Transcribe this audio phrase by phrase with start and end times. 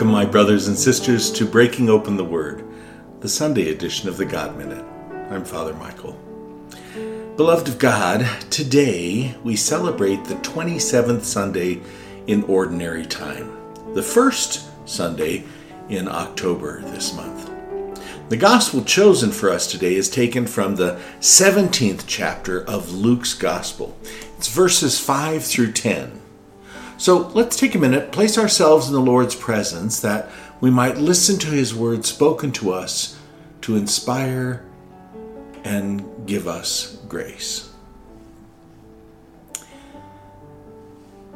[0.00, 2.64] Welcome, my brothers and sisters, to Breaking Open the Word,
[3.20, 4.82] the Sunday edition of the God Minute.
[5.30, 6.18] I'm Father Michael.
[7.36, 11.82] Beloved of God, today we celebrate the 27th Sunday
[12.26, 13.54] in Ordinary Time,
[13.92, 15.44] the first Sunday
[15.90, 17.50] in October this month.
[18.30, 23.94] The Gospel chosen for us today is taken from the 17th chapter of Luke's Gospel.
[24.38, 26.19] It's verses 5 through 10.
[27.00, 30.28] So let's take a minute, place ourselves in the Lord's presence that
[30.60, 33.18] we might listen to his word spoken to us
[33.62, 34.62] to inspire
[35.64, 37.72] and give us grace.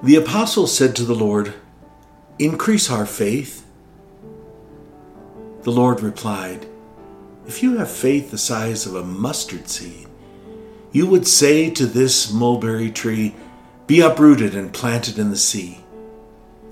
[0.03, 1.55] The apostles said to the Lord,
[2.39, 3.65] Increase our faith.
[5.63, 6.67] The Lord replied,
[7.47, 10.09] If you have faith the size of a mustard seed,
[10.93, 13.35] you would say to this mulberry tree,
[13.87, 15.85] be uprooted and planted in the sea,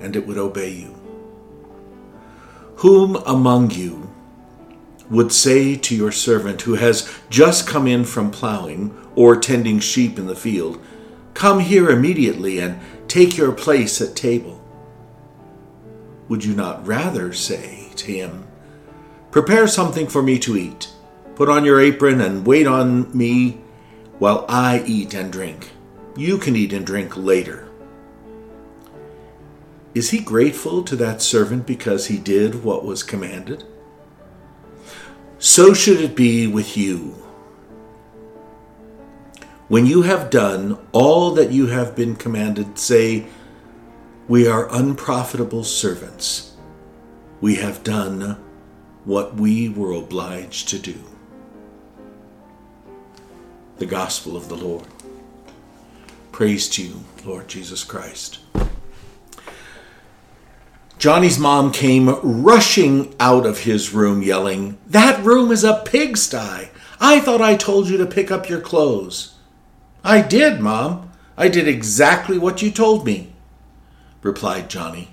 [0.01, 0.95] and it would obey you.
[2.77, 4.11] Whom among you
[5.11, 10.19] would say to your servant who has just come in from plowing or tending sheep
[10.19, 10.81] in the field,
[11.35, 14.63] Come here immediately and take your place at table?
[16.29, 18.47] Would you not rather say to him,
[19.31, 20.91] Prepare something for me to eat,
[21.35, 23.61] put on your apron, and wait on me
[24.19, 25.71] while I eat and drink?
[26.17, 27.69] You can eat and drink later.
[29.95, 33.65] Is he grateful to that servant because he did what was commanded?
[35.39, 37.17] So should it be with you.
[39.69, 43.27] When you have done all that you have been commanded, say,
[44.29, 46.55] We are unprofitable servants.
[47.41, 48.39] We have done
[49.05, 50.99] what we were obliged to do.
[53.79, 54.87] The Gospel of the Lord.
[56.33, 58.39] Praise to you, Lord Jesus Christ.
[60.99, 66.71] Johnny's mom came rushing out of his room yelling, That room is a pigsty.
[66.99, 69.35] I thought I told you to pick up your clothes.
[70.03, 71.11] I did, Mom.
[71.37, 73.33] I did exactly what you told me,
[74.23, 75.11] replied Johnny.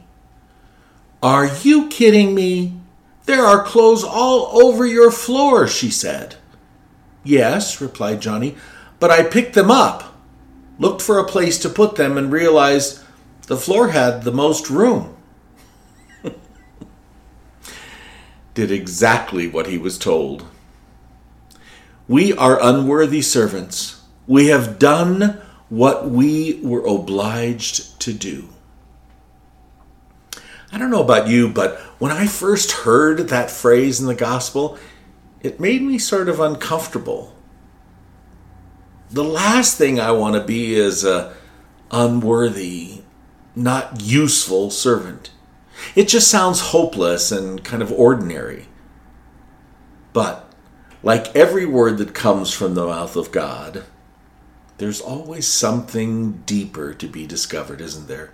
[1.21, 2.79] Are you kidding me?
[3.25, 6.35] There are clothes all over your floor, she said.
[7.25, 8.55] Yes, replied Johnny,
[8.99, 10.09] but I picked them up
[10.79, 13.03] looked for a place to put them, and realized
[13.47, 15.15] the floor had the most room.
[18.53, 20.45] Did exactly what he was told.
[22.07, 24.01] We are unworthy servants.
[24.25, 28.49] We have done what we were obliged to do.
[30.71, 34.77] I don't know about you, but when I first heard that phrase in the gospel,
[35.41, 37.35] it made me sort of uncomfortable
[39.09, 41.33] the last thing I want to be is a
[41.91, 43.01] unworthy,
[43.55, 45.31] not useful servant.
[45.95, 48.67] It just sounds hopeless and kind of ordinary.
[50.13, 50.51] But,
[51.01, 53.85] like every word that comes from the mouth of God,
[54.77, 58.31] there's always something deeper to be discovered, isn't there?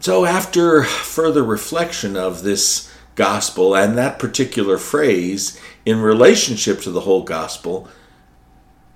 [0.00, 7.00] So, after further reflection of this gospel and that particular phrase in relationship to the
[7.00, 7.88] whole gospel,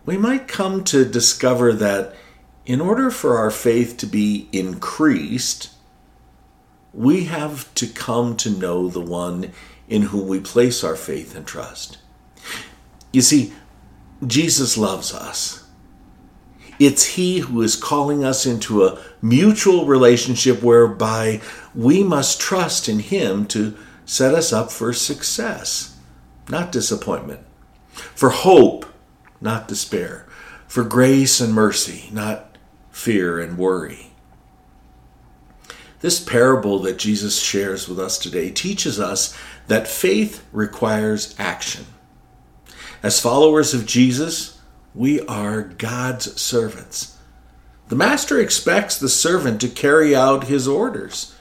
[0.09, 2.15] we might come to discover that
[2.65, 5.69] in order for our faith to be increased,
[6.95, 9.53] we have to come to know the one
[9.87, 11.99] in whom we place our faith and trust.
[13.13, 13.53] You see,
[14.27, 15.69] Jesus loves us.
[16.79, 21.43] It's He who is calling us into a mutual relationship whereby
[21.75, 23.77] we must trust in Him to
[24.07, 25.99] set us up for success,
[26.49, 27.41] not disappointment,
[27.93, 28.87] for hope
[29.41, 30.26] not despair,
[30.66, 32.56] for grace and mercy, not
[32.91, 34.12] fear and worry.
[36.00, 39.37] This parable that Jesus shares with us today teaches us
[39.67, 41.87] that faith requires action.
[43.02, 44.61] As followers of Jesus,
[44.94, 47.17] we are God's servants.
[47.88, 51.34] The master expects the servant to carry out his orders.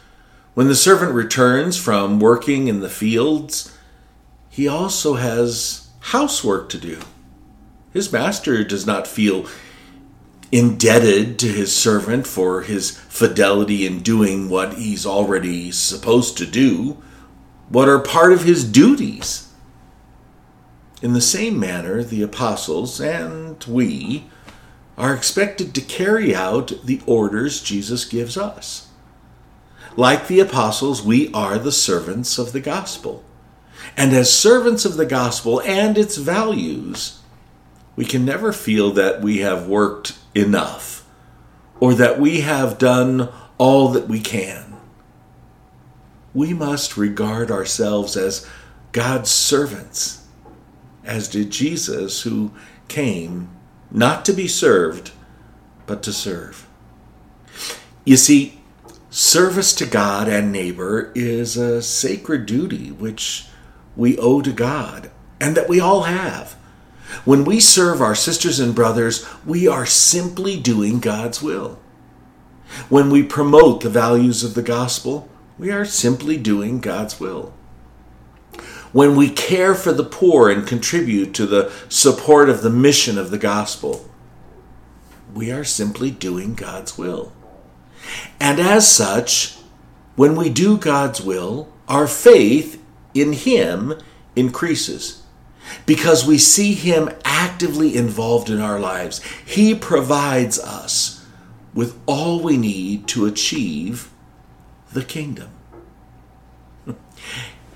[0.54, 3.76] When the servant returns from working in the fields,
[4.50, 7.00] he also has housework to do.
[7.98, 9.48] His master does not feel
[10.52, 17.02] indebted to his servant for his fidelity in doing what he's already supposed to do,
[17.70, 19.52] what are part of his duties.
[21.02, 24.28] In the same manner, the apostles and we
[24.96, 28.90] are expected to carry out the orders Jesus gives us.
[29.96, 33.24] Like the apostles, we are the servants of the gospel.
[33.98, 37.17] And as servants of the gospel and its values,
[37.98, 41.06] we can never feel that we have worked enough
[41.82, 44.66] or that we have done all that we can.
[46.34, 48.48] we must regard ourselves as
[48.92, 50.26] God's servants,
[51.06, 52.52] as did Jesus, who
[52.90, 53.50] came
[53.92, 55.12] not to be served,
[55.88, 56.68] but to serve.
[58.06, 58.62] You see,
[59.10, 63.48] service to God and neighbor is a sacred duty which
[63.96, 65.12] we owe to God
[65.42, 66.57] and that we all have.
[67.26, 71.80] When we serve our sisters and brothers, we are simply doing God's will.
[72.90, 77.54] When we promote the values of the gospel, we are simply doing God's will.
[78.92, 83.32] When we care for the poor and contribute to the support of the mission of
[83.32, 84.10] the gospel,
[85.34, 87.32] we are simply doing God's will.
[88.40, 89.58] And as such,
[90.16, 92.82] when we do God's will, our faith
[93.14, 93.94] in Him
[94.36, 95.24] increases
[95.86, 99.22] because we see Him actively involved in our lives.
[99.46, 101.26] He provides us
[101.74, 104.10] with all we need to achieve
[104.92, 105.50] the kingdom.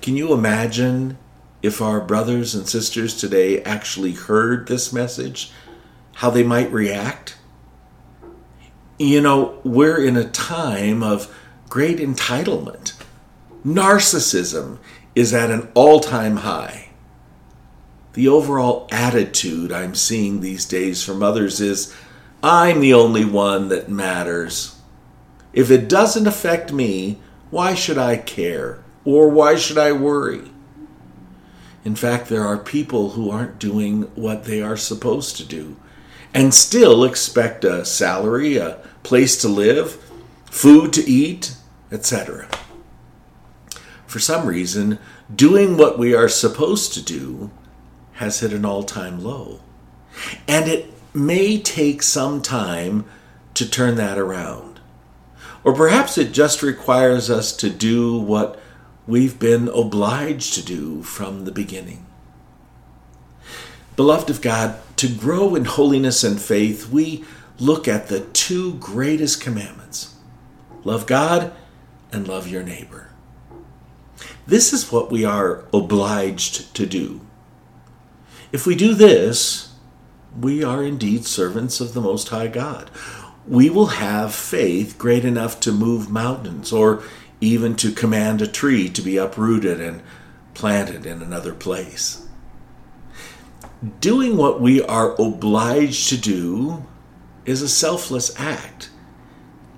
[0.02, 1.18] Can you imagine
[1.62, 5.52] if our brothers and sisters today actually heard this message,
[6.14, 7.36] how they might react?
[8.98, 11.32] You know, we're in a time of
[11.68, 12.94] great entitlement.
[13.64, 14.78] Narcissism
[15.14, 16.90] is at an all time high.
[18.14, 21.94] The overall attitude I'm seeing these days from others is
[22.42, 24.76] I'm the only one that matters.
[25.52, 27.18] If it doesn't affect me,
[27.50, 28.82] why should I care?
[29.04, 30.50] Or why should I worry?
[31.84, 35.76] In fact, there are people who aren't doing what they are supposed to do
[36.34, 40.02] and still expect a salary, a place to live,
[40.46, 41.56] food to eat,
[41.90, 42.48] etc.
[44.06, 44.98] For some reason,
[45.34, 47.50] doing what we are supposed to do
[48.22, 49.58] has hit an all time low.
[50.46, 53.04] And it may take some time
[53.54, 54.78] to turn that around.
[55.64, 58.60] Or perhaps it just requires us to do what
[59.08, 62.06] we've been obliged to do from the beginning.
[63.96, 67.24] Beloved of God, to grow in holiness and faith, we
[67.58, 70.14] look at the two greatest commandments
[70.84, 71.52] love God
[72.12, 73.10] and love your neighbor.
[74.46, 77.20] This is what we are obliged to do.
[78.52, 79.72] If we do this,
[80.38, 82.90] we are indeed servants of the Most High God.
[83.48, 87.02] We will have faith great enough to move mountains or
[87.40, 90.02] even to command a tree to be uprooted and
[90.54, 92.26] planted in another place.
[94.00, 96.86] Doing what we are obliged to do
[97.46, 98.90] is a selfless act,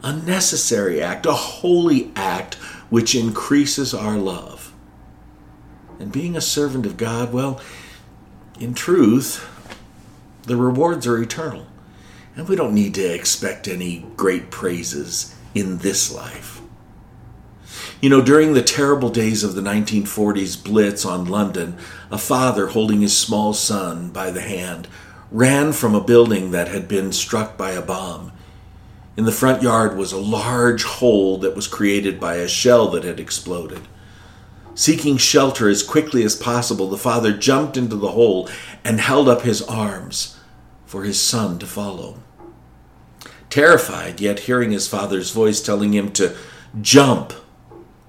[0.02, 2.56] a necessary act, a holy act
[2.90, 4.74] which increases our love.
[5.98, 7.60] And being a servant of God, well,
[8.58, 9.48] in truth,
[10.42, 11.66] the rewards are eternal.
[12.36, 16.60] And we don't need to expect any great praises in this life.
[18.00, 21.78] You know, during the terrible days of the 1940s blitz on London,
[22.10, 24.88] a father holding his small son by the hand
[25.30, 28.32] ran from a building that had been struck by a bomb.
[29.16, 33.04] In the front yard was a large hole that was created by a shell that
[33.04, 33.80] had exploded.
[34.74, 38.48] Seeking shelter as quickly as possible, the father jumped into the hole
[38.82, 40.38] and held up his arms
[40.84, 42.22] for his son to follow.
[43.50, 46.36] Terrified, yet hearing his father's voice telling him to
[46.80, 47.32] jump,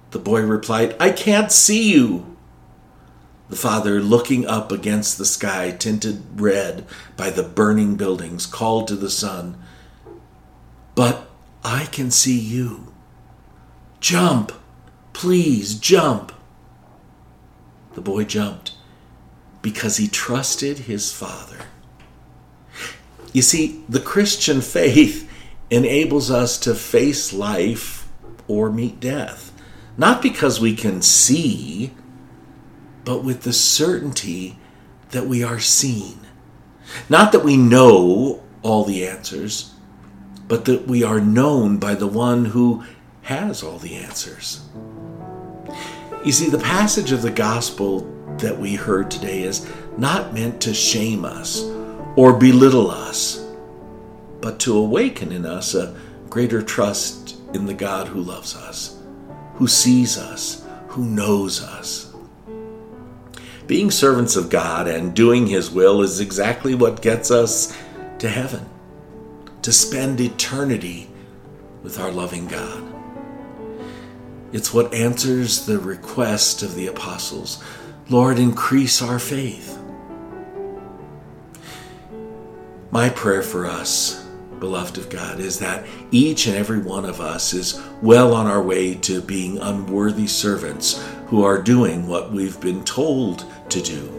[0.10, 2.36] the boy replied, I can't see you.
[3.50, 8.96] The father, looking up against the sky tinted red by the burning buildings, called to
[8.96, 9.56] the son,
[10.96, 11.28] But
[11.64, 12.94] I can see you.
[14.00, 14.52] Jump!
[15.14, 16.32] Please jump!
[17.96, 18.74] The boy jumped
[19.62, 21.66] because he trusted his father.
[23.34, 25.30] You see, the Christian faith
[25.70, 28.08] enables us to face life
[28.48, 29.46] or meet death
[29.98, 31.92] not because we can see,
[33.04, 34.58] but with the certainty
[35.12, 36.20] that we are seen.
[37.10, 39.74] Not that we know all the answers,
[40.48, 42.84] but that we are known by the one who
[43.24, 44.62] has all the answers.
[46.26, 48.02] You see, the passage of the gospel
[48.40, 51.64] that we heard today is not meant to shame us
[52.16, 53.46] or belittle us,
[54.42, 55.96] but to awaken in us a
[56.30, 58.96] greater trust in the God who loves us
[59.56, 62.14] who sees us, who knows us.
[63.68, 67.76] Being servants of God and doing His will is exactly what gets us
[68.20, 68.70] to heaven,
[69.62, 71.10] to spend eternity
[71.84, 72.85] with our loving God.
[74.56, 77.62] It's what answers the request of the apostles
[78.08, 79.78] Lord, increase our faith.
[82.90, 84.26] My prayer for us
[84.60, 88.62] beloved of God, is that each and every one of us is well on our
[88.62, 94.10] way to being unworthy servants who are doing what we've been told to do,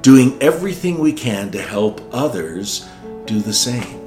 [0.00, 2.88] doing everything we can to help others
[3.26, 4.00] do the same.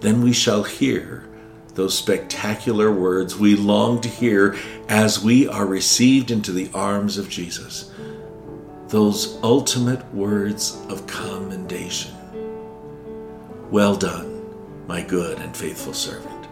[0.00, 1.29] Then we shall hear
[1.74, 4.56] those spectacular words we long to hear
[4.88, 7.92] as we are received into the arms of Jesus.
[8.88, 12.14] Those ultimate words of commendation.
[13.70, 16.48] Well done, my good and faithful servant.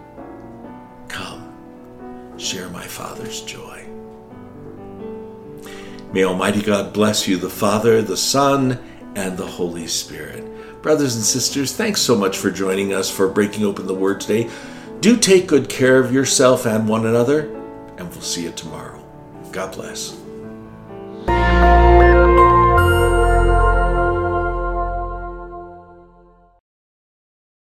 [1.09, 3.85] Come, share my Father's joy.
[6.13, 8.79] May Almighty God bless you, the Father, the Son,
[9.15, 10.45] and the Holy Spirit.
[10.81, 14.49] Brothers and sisters, thanks so much for joining us for breaking open the Word today.
[15.01, 17.43] Do take good care of yourself and one another,
[17.99, 19.01] and we'll see you tomorrow.
[19.53, 20.17] God bless.